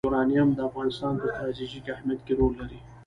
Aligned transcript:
یورانیم 0.07 0.49
د 0.53 0.59
افغانستان 0.69 1.13
په 1.21 1.27
ستراتیژیک 1.31 1.85
اهمیت 1.95 2.19
کې 2.25 2.33
رول 2.39 2.53
لري. 2.61 2.79